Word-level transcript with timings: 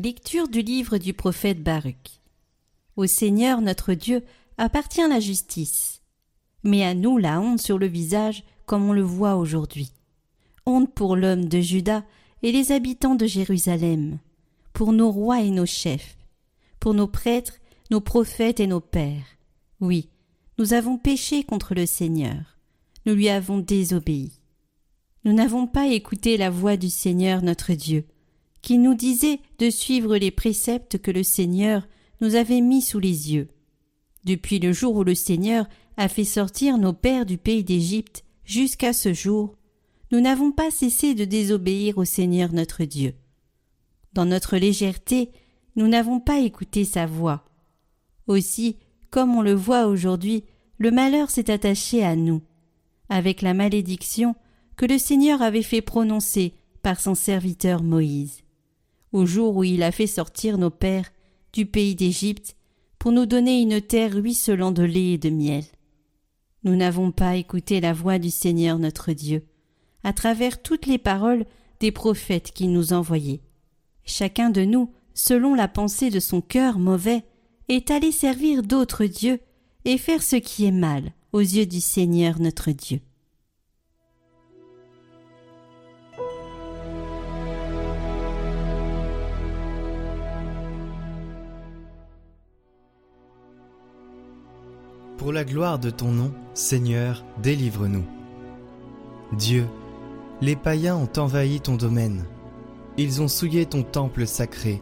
Lecture 0.00 0.46
du 0.46 0.62
livre 0.62 0.96
du 0.98 1.12
prophète 1.12 1.60
Baruch. 1.60 2.20
Au 2.94 3.06
Seigneur 3.06 3.60
notre 3.60 3.94
Dieu 3.94 4.22
appartient 4.56 5.08
la 5.08 5.18
justice, 5.18 6.02
mais 6.62 6.84
à 6.84 6.94
nous 6.94 7.18
la 7.18 7.40
honte 7.40 7.60
sur 7.60 7.78
le 7.78 7.88
visage 7.88 8.44
comme 8.64 8.88
on 8.88 8.92
le 8.92 9.02
voit 9.02 9.34
aujourd'hui. 9.34 9.90
Honte 10.66 10.94
pour 10.94 11.16
l'homme 11.16 11.46
de 11.46 11.60
Juda 11.60 12.04
et 12.44 12.52
les 12.52 12.70
habitants 12.70 13.16
de 13.16 13.26
Jérusalem, 13.26 14.18
pour 14.72 14.92
nos 14.92 15.10
rois 15.10 15.40
et 15.40 15.50
nos 15.50 15.66
chefs, 15.66 16.16
pour 16.78 16.94
nos 16.94 17.08
prêtres, 17.08 17.58
nos 17.90 18.00
prophètes 18.00 18.60
et 18.60 18.68
nos 18.68 18.80
pères. 18.80 19.26
Oui, 19.80 20.10
nous 20.58 20.74
avons 20.74 20.96
péché 20.96 21.42
contre 21.42 21.74
le 21.74 21.86
Seigneur, 21.86 22.56
nous 23.04 23.14
lui 23.14 23.28
avons 23.28 23.58
désobéi. 23.58 24.30
Nous 25.24 25.32
n'avons 25.32 25.66
pas 25.66 25.88
écouté 25.88 26.36
la 26.36 26.50
voix 26.50 26.76
du 26.76 26.88
Seigneur 26.88 27.42
notre 27.42 27.72
Dieu, 27.72 28.06
qui 28.62 28.78
nous 28.78 28.94
disait 28.94 29.40
de 29.58 29.70
suivre 29.70 30.16
les 30.16 30.30
préceptes 30.30 30.98
que 30.98 31.10
le 31.10 31.22
Seigneur 31.22 31.86
nous 32.20 32.34
avait 32.34 32.60
mis 32.60 32.82
sous 32.82 32.98
les 32.98 33.32
yeux. 33.32 33.48
Depuis 34.24 34.58
le 34.58 34.72
jour 34.72 34.96
où 34.96 35.04
le 35.04 35.14
Seigneur 35.14 35.66
a 35.96 36.08
fait 36.08 36.24
sortir 36.24 36.78
nos 36.78 36.92
pères 36.92 37.26
du 37.26 37.38
pays 37.38 37.64
d'Égypte 37.64 38.24
jusqu'à 38.44 38.92
ce 38.92 39.12
jour, 39.12 39.56
nous 40.10 40.20
n'avons 40.20 40.52
pas 40.52 40.70
cessé 40.70 41.14
de 41.14 41.24
désobéir 41.24 41.98
au 41.98 42.04
Seigneur 42.04 42.52
notre 42.52 42.84
Dieu. 42.84 43.14
Dans 44.12 44.24
notre 44.24 44.56
légèreté, 44.56 45.30
nous 45.76 45.86
n'avons 45.86 46.18
pas 46.18 46.40
écouté 46.40 46.84
sa 46.84 47.06
voix. 47.06 47.44
Aussi, 48.26 48.76
comme 49.10 49.36
on 49.36 49.42
le 49.42 49.54
voit 49.54 49.86
aujourd'hui, 49.86 50.44
le 50.78 50.90
malheur 50.90 51.30
s'est 51.30 51.50
attaché 51.50 52.04
à 52.04 52.16
nous, 52.16 52.42
avec 53.08 53.42
la 53.42 53.54
malédiction 53.54 54.34
que 54.76 54.86
le 54.86 54.98
Seigneur 54.98 55.42
avait 55.42 55.62
fait 55.62 55.82
prononcer 55.82 56.54
par 56.82 57.00
son 57.00 57.14
serviteur 57.14 57.82
Moïse 57.82 58.42
au 59.12 59.26
jour 59.26 59.56
où 59.56 59.64
il 59.64 59.82
a 59.82 59.92
fait 59.92 60.06
sortir 60.06 60.58
nos 60.58 60.70
pères 60.70 61.10
du 61.52 61.66
pays 61.66 61.94
d'Égypte 61.94 62.56
pour 62.98 63.12
nous 63.12 63.26
donner 63.26 63.60
une 63.60 63.80
terre 63.80 64.12
ruisselant 64.12 64.72
de 64.72 64.82
lait 64.82 65.12
et 65.12 65.18
de 65.18 65.30
miel. 65.30 65.64
Nous 66.64 66.76
n'avons 66.76 67.12
pas 67.12 67.36
écouté 67.36 67.80
la 67.80 67.92
voix 67.92 68.18
du 68.18 68.30
Seigneur 68.30 68.78
notre 68.78 69.12
Dieu, 69.12 69.46
à 70.02 70.12
travers 70.12 70.60
toutes 70.60 70.86
les 70.86 70.98
paroles 70.98 71.46
des 71.80 71.92
prophètes 71.92 72.50
qu'il 72.52 72.72
nous 72.72 72.92
envoyait. 72.92 73.40
Chacun 74.04 74.50
de 74.50 74.64
nous, 74.64 74.90
selon 75.14 75.54
la 75.54 75.68
pensée 75.68 76.10
de 76.10 76.20
son 76.20 76.40
cœur 76.40 76.78
mauvais, 76.78 77.22
est 77.68 77.90
allé 77.90 78.10
servir 78.10 78.62
d'autres 78.62 79.04
dieux 79.04 79.40
et 79.84 79.98
faire 79.98 80.22
ce 80.22 80.36
qui 80.36 80.64
est 80.64 80.72
mal 80.72 81.12
aux 81.32 81.40
yeux 81.40 81.66
du 81.66 81.80
Seigneur 81.80 82.40
notre 82.40 82.70
Dieu. 82.72 83.00
Pour 95.28 95.34
la 95.34 95.44
gloire 95.44 95.78
de 95.78 95.90
ton 95.90 96.10
nom, 96.10 96.32
Seigneur, 96.54 97.22
délivre-nous. 97.42 98.06
Dieu, 99.34 99.66
les 100.40 100.56
païens 100.56 100.96
ont 100.96 101.20
envahi 101.20 101.60
ton 101.60 101.76
domaine. 101.76 102.24
Ils 102.96 103.20
ont 103.20 103.28
souillé 103.28 103.66
ton 103.66 103.82
temple 103.82 104.26
sacré 104.26 104.80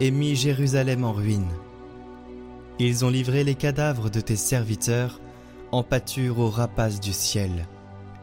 et 0.00 0.10
mis 0.10 0.34
Jérusalem 0.34 1.04
en 1.04 1.12
ruine. 1.12 1.46
Ils 2.80 3.04
ont 3.04 3.08
livré 3.08 3.44
les 3.44 3.54
cadavres 3.54 4.10
de 4.10 4.20
tes 4.20 4.34
serviteurs 4.34 5.20
en 5.70 5.84
pâture 5.84 6.40
aux 6.40 6.50
rapaces 6.50 6.98
du 6.98 7.12
ciel, 7.12 7.68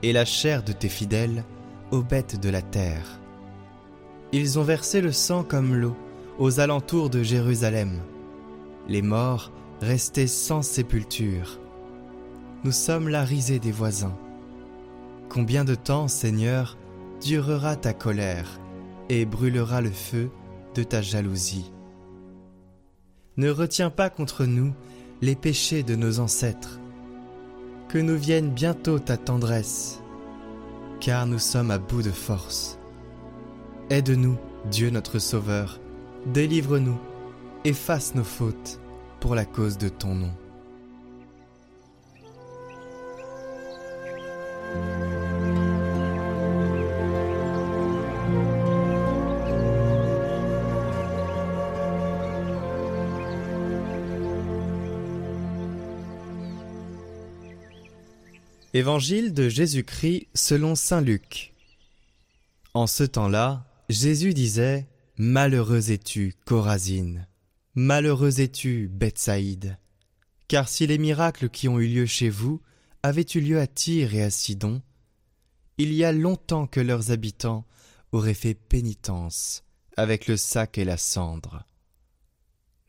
et 0.04 0.12
la 0.12 0.26
chair 0.26 0.64
de 0.64 0.74
tes 0.74 0.90
fidèles 0.90 1.46
aux 1.92 2.02
bêtes 2.02 2.38
de 2.38 2.50
la 2.50 2.62
terre. 2.62 3.22
Ils 4.34 4.60
ont 4.60 4.64
versé 4.64 5.00
le 5.00 5.14
sang 5.14 5.46
comme 5.46 5.74
l'eau 5.74 5.96
aux 6.38 6.60
alentours 6.60 7.10
de 7.10 7.24
Jérusalem. 7.24 8.02
Les 8.90 9.02
morts 9.02 9.54
restés 9.82 10.28
sans 10.28 10.62
sépulture. 10.62 11.60
Nous 12.64 12.72
sommes 12.72 13.10
la 13.10 13.24
risée 13.24 13.58
des 13.58 13.72
voisins. 13.72 14.16
Combien 15.28 15.66
de 15.66 15.74
temps, 15.74 16.08
Seigneur, 16.08 16.78
durera 17.20 17.76
ta 17.76 17.94
colère 17.94 18.60
et 19.10 19.26
brûlera 19.26 19.82
le 19.82 19.90
feu 19.90 20.30
de 20.76 20.84
ta 20.84 21.02
jalousie? 21.02 21.72
Ne 23.38 23.50
retiens 23.50 23.90
pas 23.90 24.12
contre 24.12 24.46
nous 24.46 24.72
les 25.22 25.36
péchés 25.36 25.82
de 25.82 25.96
nos 25.96 26.20
ancêtres. 26.20 26.80
Que 27.90 27.98
nous 27.98 28.18
vienne 28.18 28.52
bientôt 28.52 29.00
ta 29.00 29.18
tendresse, 29.18 30.00
car 31.00 31.26
nous 31.26 31.40
sommes 31.40 31.72
à 31.72 31.80
bout 31.80 32.04
de 32.04 32.12
force. 32.12 32.78
Aide-nous, 33.90 34.38
Dieu 34.70 34.92
notre 34.92 35.18
Sauveur, 35.18 35.80
délivre-nous, 36.28 37.00
efface 37.66 38.14
nos 38.14 38.24
fautes 38.24 38.81
pour 39.22 39.36
la 39.36 39.46
cause 39.46 39.78
de 39.78 39.88
ton 39.88 40.16
nom. 40.16 40.34
Évangile 58.74 59.34
de 59.34 59.50
Jésus-Christ 59.50 60.28
selon 60.34 60.76
Saint 60.76 61.02
Luc. 61.02 61.54
En 62.74 62.88
ce 62.88 63.04
temps-là, 63.04 63.66
Jésus 63.90 64.34
disait 64.34 64.88
Malheureux 65.18 65.92
es-tu, 65.92 66.34
Corazine 66.46 67.28
Malheureux 67.76 68.42
es-tu, 68.42 68.90
Bethsaïde 68.90 69.78
Car 70.50 70.68
si 70.68 70.88
les 70.88 70.98
miracles 70.98 71.50
qui 71.50 71.70
ont 71.70 71.80
eu 71.80 71.88
lieu 71.88 72.06
chez 72.06 72.30
vous 72.30 72.62
avaient 73.02 73.26
eu 73.34 73.40
lieu 73.40 73.62
à 73.62 73.68
Tyr 73.68 74.14
et 74.14 74.24
à 74.24 74.30
Sidon, 74.30 74.82
il 75.78 75.94
y 75.94 76.04
a 76.04 76.12
longtemps 76.12 76.68
que 76.68 76.82
leurs 76.82 77.12
habitants 77.12 77.66
auraient 78.12 78.34
fait 78.34 78.56
pénitence 78.56 79.64
avec 79.96 80.28
le 80.28 80.36
sac 80.36 80.78
et 80.78 80.84
la 80.84 80.98
cendre. 80.98 81.66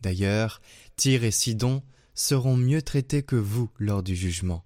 D'ailleurs, 0.00 0.60
Tyr 0.97 1.22
et 1.22 1.31
Sidon 1.31 1.84
seront 2.15 2.56
mieux 2.56 2.82
traités 2.82 3.22
que 3.22 3.37
vous 3.37 3.71
lors 3.78 4.03
du 4.03 4.16
jugement. 4.16 4.65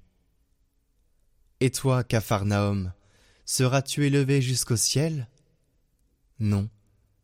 Et 1.60 1.70
toi, 1.70 2.04
Capharnaüm, 2.04 2.94
seras-tu 3.44 4.06
élevé 4.06 4.40
jusqu'au 4.40 4.76
ciel? 4.76 5.28
Non, 6.40 6.70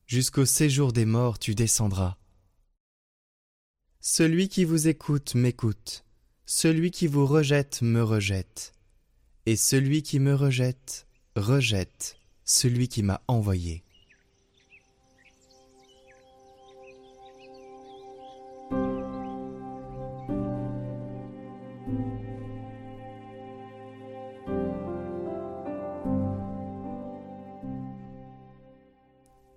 jusqu'au 0.07 0.45
séjour 0.45 0.93
des 0.93 1.07
morts 1.07 1.39
tu 1.39 1.55
descendras. 1.55 2.19
Celui 4.05 4.49
qui 4.49 4.65
vous 4.65 4.89
écoute 4.89 5.37
m'écoute, 5.37 6.05
celui 6.45 6.91
qui 6.91 7.07
vous 7.07 7.25
rejette 7.25 7.83
me 7.83 8.03
rejette, 8.03 8.73
et 9.47 9.55
celui 9.55 10.03
qui 10.03 10.19
me 10.19 10.35
rejette 10.35 11.07
rejette 11.37 12.17
celui 12.45 12.89
qui 12.89 13.05
m'a 13.05 13.23
envoyé. 13.29 13.85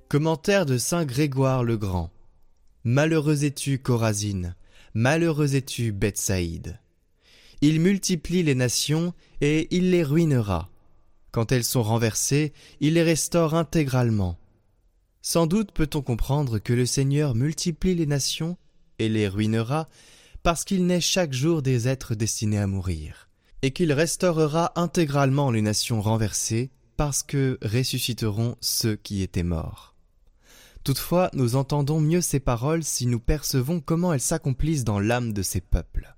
Commentaire 0.07 0.67
de 0.67 0.77
Saint 0.77 1.03
Grégoire 1.03 1.63
le 1.63 1.77
Grand. 1.77 2.14
Malheureux 2.87 3.45
es-tu, 3.45 3.79
Corazine, 3.79 4.53
malheureux 4.93 5.55
es-tu, 5.55 5.91
Bethsaïde. 5.91 6.79
Il 7.61 7.81
multiplie 7.81 8.43
les 8.43 8.53
nations 8.53 9.15
et 9.41 9.67
il 9.75 9.89
les 9.89 10.03
ruinera. 10.03 10.69
Quand 11.31 11.51
elles 11.51 11.63
sont 11.63 11.81
renversées, 11.81 12.53
il 12.81 12.93
les 12.93 13.01
restaure 13.01 13.55
intégralement. 13.55 14.37
Sans 15.23 15.47
doute 15.47 15.71
peut-on 15.71 16.03
comprendre 16.03 16.59
que 16.59 16.73
le 16.73 16.85
Seigneur 16.85 17.33
multiplie 17.33 17.95
les 17.95 18.05
nations 18.05 18.55
et 18.99 19.09
les 19.09 19.27
ruinera 19.27 19.89
parce 20.43 20.63
qu'il 20.63 20.85
naît 20.85 21.01
chaque 21.01 21.33
jour 21.33 21.63
des 21.63 21.87
êtres 21.87 22.13
destinés 22.13 22.59
à 22.59 22.67
mourir, 22.67 23.29
et 23.63 23.71
qu'il 23.71 23.93
restaurera 23.93 24.73
intégralement 24.75 25.49
les 25.49 25.63
nations 25.63 26.03
renversées 26.03 26.69
parce 26.97 27.23
que 27.23 27.57
ressusciteront 27.63 28.57
ceux 28.61 28.95
qui 28.95 29.23
étaient 29.23 29.41
morts. 29.41 29.94
Toutefois, 30.85 31.31
nous 31.33 31.55
entendons 31.55 31.99
mieux 31.99 32.21
ces 32.21 32.39
paroles 32.39 32.83
si 32.83 33.07
nous 33.07 33.19
percevons 33.19 33.79
comment 33.79 34.13
elles 34.13 34.21
s'accomplissent 34.21 34.83
dans 34.83 34.99
l'âme 34.99 35.33
de 35.33 35.41
ces 35.41 35.59
peuples. 35.59 36.15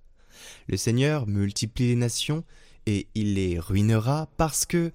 Le 0.67 0.75
Seigneur 0.75 1.25
multiplie 1.25 1.87
les 1.87 1.95
nations, 1.95 2.43
et 2.85 3.07
il 3.15 3.35
les 3.35 3.59
ruinera 3.59 4.27
parce 4.35 4.65
que, 4.65 4.91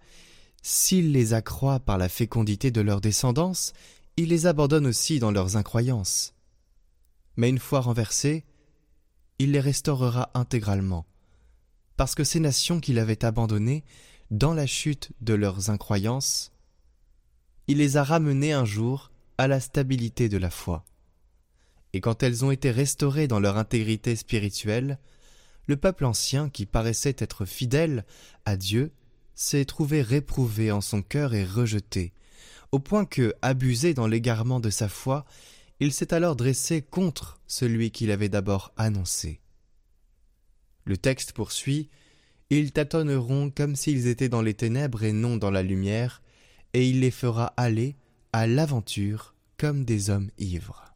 s'il 0.62 1.12
les 1.12 1.32
accroît 1.32 1.80
par 1.80 1.96
la 1.96 2.10
fécondité 2.10 2.70
de 2.70 2.82
leur 2.82 3.00
descendance, 3.00 3.72
il 4.18 4.28
les 4.28 4.44
abandonne 4.46 4.86
aussi 4.86 5.18
dans 5.18 5.30
leurs 5.30 5.56
incroyances. 5.56 6.34
Mais 7.36 7.48
une 7.48 7.58
fois 7.58 7.80
renversés, 7.80 8.44
il 9.38 9.52
les 9.52 9.60
restaurera 9.60 10.30
intégralement, 10.34 11.06
parce 11.96 12.14
que 12.14 12.24
ces 12.24 12.40
nations 12.40 12.78
qu'il 12.78 12.98
avait 12.98 13.24
abandonnées, 13.24 13.84
dans 14.30 14.52
la 14.52 14.66
chute 14.66 15.12
de 15.22 15.32
leurs 15.32 15.70
incroyances, 15.70 16.52
il 17.68 17.78
les 17.78 17.96
a 17.96 18.04
ramenées 18.04 18.52
un 18.52 18.66
jour 18.66 19.11
à 19.42 19.48
la 19.48 19.58
stabilité 19.58 20.28
de 20.28 20.38
la 20.38 20.50
foi. 20.50 20.84
Et 21.92 22.00
quand 22.00 22.22
elles 22.22 22.44
ont 22.44 22.52
été 22.52 22.70
restaurées 22.70 23.26
dans 23.26 23.40
leur 23.40 23.56
intégrité 23.56 24.14
spirituelle, 24.14 25.00
le 25.66 25.76
peuple 25.76 26.04
ancien, 26.04 26.48
qui 26.48 26.64
paraissait 26.64 27.16
être 27.18 27.44
fidèle 27.44 28.04
à 28.44 28.56
Dieu, 28.56 28.92
s'est 29.34 29.64
trouvé 29.64 30.00
réprouvé 30.00 30.70
en 30.70 30.80
son 30.80 31.02
cœur 31.02 31.34
et 31.34 31.44
rejeté, 31.44 32.12
au 32.70 32.78
point 32.78 33.04
que, 33.04 33.34
abusé 33.42 33.94
dans 33.94 34.06
l'égarement 34.06 34.60
de 34.60 34.70
sa 34.70 34.88
foi, 34.88 35.24
il 35.80 35.92
s'est 35.92 36.14
alors 36.14 36.36
dressé 36.36 36.80
contre 36.80 37.40
celui 37.48 37.90
qu'il 37.90 38.12
avait 38.12 38.28
d'abord 38.28 38.72
annoncé. 38.76 39.40
Le 40.84 40.96
texte 40.96 41.32
poursuit 41.32 41.88
Ils 42.50 42.70
tâtonneront 42.70 43.50
comme 43.50 43.74
s'ils 43.74 44.06
étaient 44.06 44.28
dans 44.28 44.42
les 44.42 44.54
ténèbres 44.54 45.02
et 45.02 45.12
non 45.12 45.36
dans 45.36 45.50
la 45.50 45.64
lumière, 45.64 46.22
et 46.74 46.88
il 46.88 47.00
les 47.00 47.10
fera 47.10 47.46
aller 47.56 47.96
à 48.34 48.46
l'aventure 48.46 49.34
comme 49.58 49.84
des 49.84 50.08
hommes 50.08 50.30
ivres. 50.38 50.91